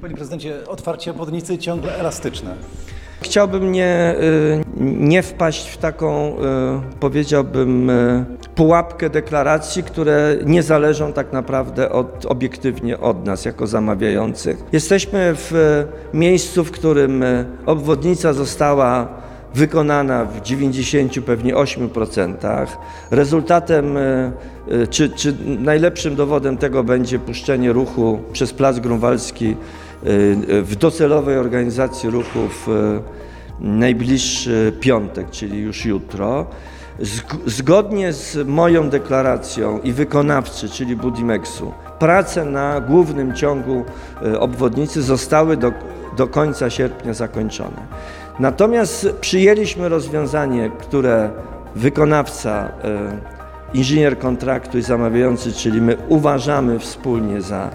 [0.00, 2.54] Panie prezydencie, otwarcie obwodnicy ciągle elastyczne.
[3.20, 6.36] Chciałbym nie, y, nie wpaść w taką, y,
[7.00, 8.24] powiedziałbym, y,
[8.54, 14.64] pułapkę deklaracji, które nie zależą tak naprawdę od, obiektywnie od nas jako zamawiających.
[14.72, 17.24] Jesteśmy w miejscu, w którym
[17.66, 19.08] obwodnica została
[19.54, 22.66] wykonana w 90 pewnie 8%.
[23.10, 23.98] Rezultatem
[24.90, 29.56] czy, czy najlepszym dowodem tego będzie puszczenie ruchu przez Plac Grunwaldzki
[30.02, 33.00] w docelowej organizacji ruchu w
[33.60, 36.46] najbliższy piątek, czyli już jutro.
[37.46, 43.84] Zgodnie z moją deklaracją i wykonawcy, czyli Budimexu, prace na głównym ciągu
[44.22, 45.72] e, obwodnicy zostały do,
[46.16, 47.86] do końca sierpnia zakończone.
[48.38, 51.30] Natomiast przyjęliśmy rozwiązanie, które
[51.76, 52.72] wykonawca,
[53.74, 57.70] inżynier kontraktu i zamawiający, czyli my uważamy wspólnie za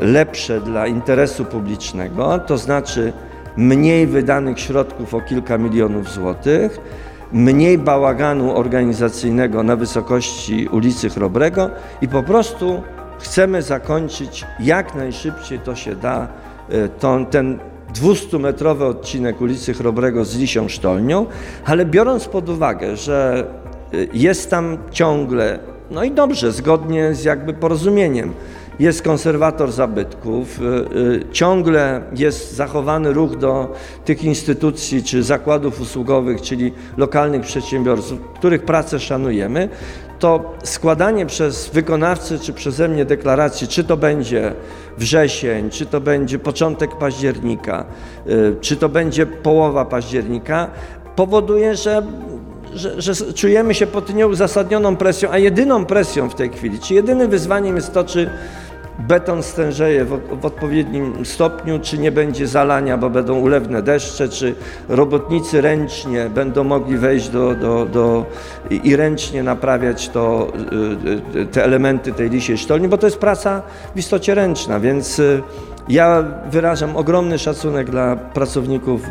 [0.00, 3.12] lepsze dla interesu publicznego, to znaczy
[3.56, 6.80] mniej wydanych środków o kilka milionów złotych,
[7.32, 11.70] mniej bałaganu organizacyjnego na wysokości ulicy Chrobrego
[12.02, 12.82] i po prostu
[13.18, 16.28] chcemy zakończyć jak najszybciej to się da
[16.68, 17.58] e, ten
[17.94, 21.26] 200-metrowy odcinek ulicy Chrobrego z Lisią Sztolnią,
[21.64, 23.46] ale biorąc pod uwagę, że
[23.92, 25.58] e, jest tam ciągle,
[25.90, 28.32] no i dobrze, zgodnie z jakby porozumieniem,
[28.82, 33.74] jest konserwator zabytków, y, y, ciągle jest zachowany ruch do
[34.04, 39.68] tych instytucji czy zakładów usługowych, czyli lokalnych przedsiębiorców, których pracę szanujemy,
[40.18, 44.54] to składanie przez wykonawcę czy przeze mnie deklaracji, czy to będzie
[44.98, 47.84] wrzesień, czy to będzie początek października,
[48.26, 50.70] y, czy to będzie połowa października,
[51.16, 52.02] powoduje, że
[52.74, 57.30] że, że, czujemy się pod nieuzasadnioną presją, a jedyną presją w tej chwili, czy jedynym
[57.30, 58.30] wyzwaniem jest to, czy
[58.98, 64.54] beton stężeje w, w, odpowiednim stopniu, czy nie będzie zalania, bo będą ulewne deszcze, czy
[64.88, 68.26] robotnicy ręcznie będą mogli wejść do, do, do
[68.70, 70.52] i, ręcznie naprawiać to,
[71.34, 73.62] y, y, te elementy tej lisiej sztolni, bo to jest praca
[73.94, 75.42] w istocie ręczna, więc y,
[75.88, 79.02] ja wyrażam ogromny szacunek dla pracowników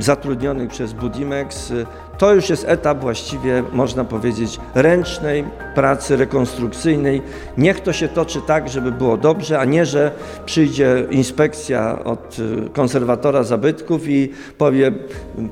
[0.00, 1.72] zatrudnionych przez Budimex.
[2.18, 7.22] To już jest etap właściwie, można powiedzieć, ręcznej pracy rekonstrukcyjnej.
[7.58, 10.10] Niech to się toczy tak, żeby było dobrze, a nie, że
[10.46, 14.92] przyjdzie inspekcja od y, konserwatora zabytków i powie,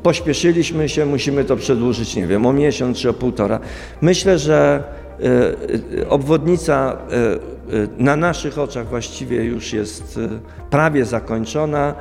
[0.03, 3.61] pośpieszyliśmy się, musimy to przedłużyć, nie wiem, o miesiąc czy o półtora.
[4.00, 4.82] Myślę, że
[6.09, 6.97] obwodnica
[7.99, 10.21] na naszych oczach właściwie już jest
[10.71, 11.95] prawie zakończona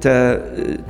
[0.00, 0.40] te,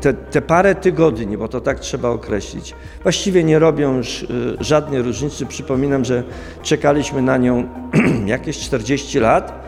[0.00, 4.26] te, te parę tygodni, bo to tak trzeba określić, właściwie nie robią już
[4.60, 5.46] żadnej różnicy.
[5.46, 6.22] Przypominam, że
[6.62, 7.68] czekaliśmy na nią
[8.26, 9.64] jakieś 40 lat,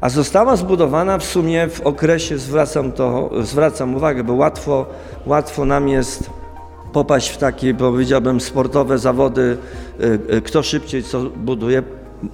[0.00, 4.86] a została zbudowana w sumie w okresie, zwracam, to, zwracam uwagę, bo łatwo,
[5.26, 6.30] łatwo nam jest
[6.92, 9.56] popaść w takie, powiedziałbym, sportowe zawody,
[10.00, 11.82] y, y, kto szybciej co buduje.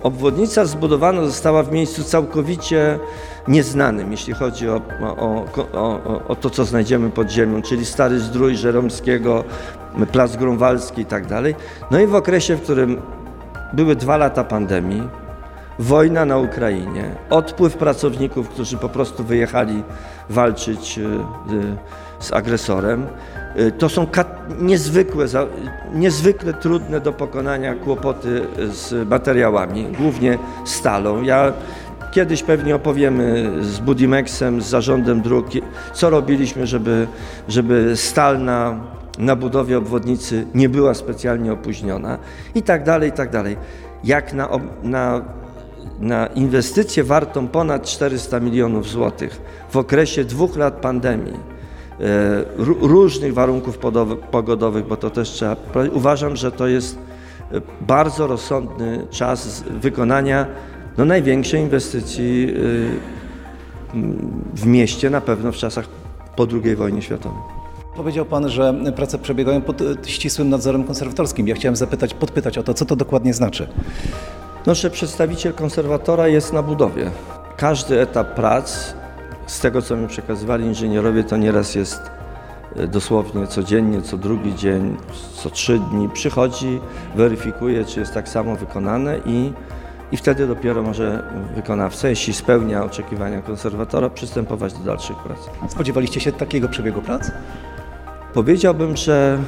[0.03, 2.99] Obwodnica zbudowana została w miejscu całkowicie
[3.49, 8.57] nieznanym, jeśli chodzi o, o, o, o, to, co znajdziemy pod ziemią, czyli Stary Zdrój
[8.57, 9.45] Żeromskiego,
[10.13, 11.55] Plac Grunwaldzki i tak dalej.
[11.91, 13.01] No i w okresie, w którym
[13.73, 15.03] były dwa lata pandemii,
[15.79, 19.83] wojna na Ukrainie, odpływ pracowników, którzy po prostu wyjechali
[20.31, 21.05] walczyć y,
[22.19, 23.07] z agresorem,
[23.79, 24.07] to są
[24.61, 25.27] niezwykłe,
[25.95, 31.23] niezwykle trudne do pokonania kłopoty z materiałami, głównie stalą.
[31.23, 31.53] Ja
[32.11, 35.47] Kiedyś pewnie opowiemy z Budimexem, z zarządem dróg,
[35.93, 37.07] co robiliśmy, żeby,
[37.49, 38.81] żeby stal na,
[39.19, 42.19] na budowie obwodnicy nie była specjalnie opóźniona
[42.55, 43.57] i tak dalej, i tak dalej.
[44.05, 44.49] Jak na,
[44.83, 45.23] na,
[46.01, 51.58] na inwestycję wartą ponad 400 milionów złotych w okresie dwóch lat pandemii,
[52.81, 53.79] różnych warunków
[54.31, 55.57] pogodowych, bo to też trzeba.
[55.93, 56.99] Uważam, że to jest
[57.53, 60.47] e, bardzo rozsądny czas wykonania
[60.99, 63.19] no, największej inwestycji y,
[64.55, 65.89] w mieście na pewno w czasach
[66.37, 67.39] po II wojnie światowej.
[67.97, 71.49] Powiedział Pan, że prace przebiegają pod ścisłym nadzorem konserwatorskim.
[71.49, 73.69] Ja chciałem zapytać, podpytać o to, co to dokładnie znaczy.
[74.67, 77.11] No, że przedstawiciel konserwatora jest na budowie.
[77.57, 78.95] Każdy etap prac,
[79.49, 82.11] z tego co mi przekazywali inżynierowie, to nieraz jest
[82.77, 84.97] y, dosłownie codziennie, co drugi dzień,
[85.35, 86.81] co trzy dni przychodzi,
[87.17, 89.53] weryfikuje, czy jest tak samo wykonane i
[90.13, 91.23] i wtedy dopiero może
[91.55, 95.39] wykonawca, jeśli spełnia oczekiwania konserwatora, przystępować do dalszych prac.
[95.69, 97.31] Spodziewaliście się takiego przebiegu prac?
[98.35, 99.39] Powiedziałbym, że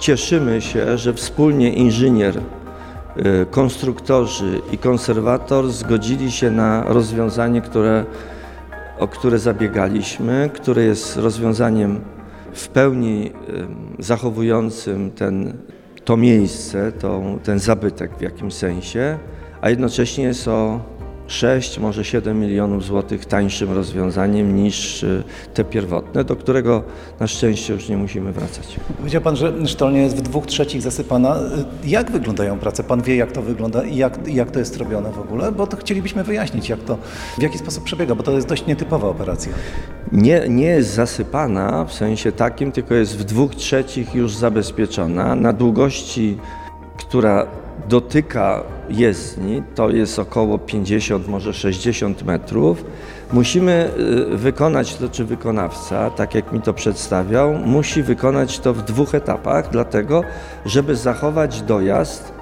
[0.00, 8.04] cieszymy się, że wspólnie inżynier, y, konstruktorzy i konserwator zgodzili się na rozwiązanie, które
[8.98, 12.00] o które zabiegaliśmy, które jest rozwiązaniem
[12.52, 13.32] w pełni
[13.98, 15.52] zachowującym ten,
[16.04, 16.92] to miejsce,
[17.42, 19.18] ten zabytek w jakimś sensie,
[19.60, 20.80] a jednocześnie jest o
[21.26, 25.22] 6, może 7 milionów złotych tańszym rozwiązaniem niż y,
[25.54, 26.82] te pierwotne, do którego
[27.20, 28.76] na szczęście już nie musimy wracać.
[28.98, 31.36] Powiedział Pan, że sztolnia jest w dwóch trzecich zasypana.
[31.84, 32.84] Jak wyglądają prace?
[32.84, 35.52] Pan wie, jak to wygląda i jak, jak to jest robione w ogóle?
[35.52, 36.98] Bo to chcielibyśmy wyjaśnić, jak to,
[37.38, 39.52] w jaki sposób przebiega, bo to jest dość nietypowa operacja.
[40.12, 45.52] Nie, nie jest zasypana w sensie takim, tylko jest w dwóch trzecich już zabezpieczona na
[45.52, 46.38] długości,
[46.96, 47.46] która
[47.88, 52.84] dotyka jezdni, to jest około 50, może 60 metrów.
[53.32, 53.90] Musimy
[54.32, 59.14] y, wykonać to, czy wykonawca, tak jak mi to przedstawiał, musi wykonać to w dwóch
[59.14, 60.22] etapach, dlatego,
[60.66, 62.36] żeby zachować dojazd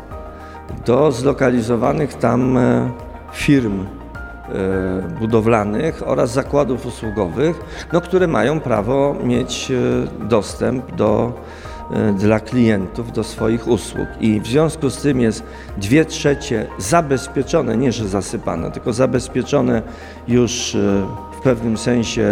[0.87, 2.91] do zlokalizowanych tam e,
[3.33, 3.87] firm e,
[5.21, 7.61] budowlanych oraz zakładów usługowych,
[7.93, 11.33] no, które mają prawo mieć e, dostęp do,
[12.19, 14.09] dla klientów do swoich usług.
[14.21, 15.43] I w związku z tym jest
[15.77, 19.83] dwie trzecie zabezpieczone, nie że zasypane, tylko zabezpieczone
[20.29, 20.79] już e,
[21.39, 22.23] w pewnym sensie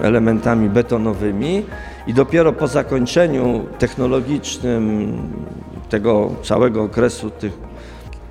[0.00, 1.62] e, elementami betonowymi
[2.06, 5.12] i dopiero po zakończeniu technologicznym
[5.88, 7.52] tego całego okresu tych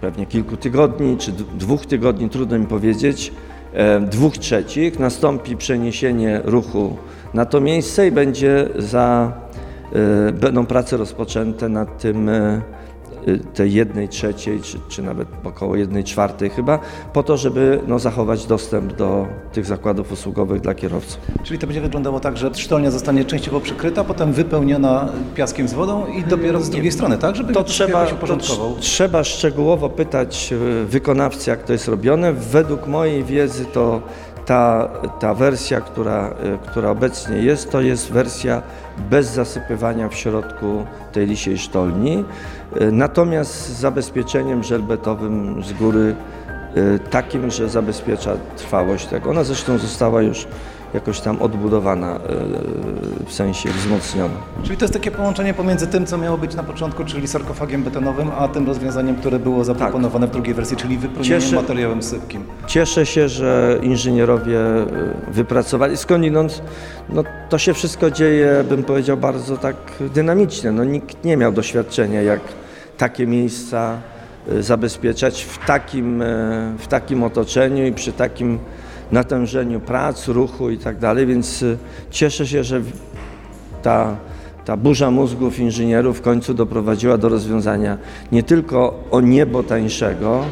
[0.01, 3.33] pewnie kilku tygodni czy dwóch tygodni, trudno mi powiedzieć,
[3.73, 6.97] e, dwóch trzecich nastąpi przeniesienie ruchu
[7.33, 9.33] na to miejsce i będzie za,
[10.33, 12.61] będą prace rozpoczęte nad tym e,
[13.27, 16.79] e, tej jednej trzeciej, czy, czy nawet około jednej czwartej chyba,
[17.13, 21.21] po to, żeby no, zachować dostęp do tych zakładów usługowych dla kierowców.
[21.43, 26.05] Czyli to będzie wyglądało tak, że sztolnia zostanie częściowo przykryta, potem wypełniona piaskiem z wodą
[26.07, 27.35] i dopiero z drugiej strony, tak?
[27.35, 28.71] Żeby To trzeba, jakoś to uporządkował.
[28.75, 32.33] trz- trzeba szczegółowo pytać e, wykonawcy, jak to jest robione.
[32.33, 34.01] Według mojej wiedzy to
[34.45, 34.89] ta,
[35.19, 38.61] ta wersja, która, e, która obecnie jest, to jest wersja
[39.09, 42.25] bez zasypywania w środku tej lisiej sztolni,
[42.79, 46.15] e, natomiast z zabezpieczeniem żelbetowym z góry
[47.09, 49.29] takim, że zabezpiecza trwałość tego.
[49.29, 50.47] Ona zresztą została już
[50.95, 52.19] jakoś tam odbudowana, e,
[53.25, 54.33] w sensie wzmocniona.
[54.63, 58.31] Czyli to jest takie połączenie pomiędzy tym, co miało być na początku, czyli sarkofagiem betonowym,
[58.37, 62.43] a tym rozwiązaniem, które było zaproponowane w drugiej wersji, czyli wypełnieniem Cieszy- materiałem sypkim.
[62.67, 64.85] Cieszę się, że inżynierowie y,
[65.31, 65.97] wypracowali.
[65.97, 66.61] Skądinąd
[67.09, 70.71] no, to się wszystko dzieje, bym powiedział, bardzo tak dynamicznie.
[70.71, 72.39] No, nikt nie miał doświadczenia, jak
[72.97, 74.14] takie miejsca y,
[74.59, 76.25] zabezpieczać w takim, y,
[76.77, 78.59] w takim otoczeniu i przy takim
[79.11, 81.77] natężeniu prac, ruchu i tak dalej, więc y,
[82.11, 82.81] cieszę się, że
[83.81, 84.15] ta,
[84.65, 87.97] ta burza mózgów inżynierów w końcu doprowadziła do rozwiązania
[88.31, 90.45] nie tylko o niebo tańszego,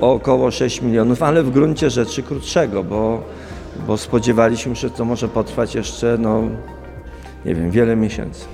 [0.00, 3.22] o około 6 milionów, ale w gruncie rzeczy krótszego, bo,
[3.86, 6.42] bo spodziewaliśmy się, że to może potrwać jeszcze, no,
[7.44, 8.44] nie wiem, wiele miesięcy.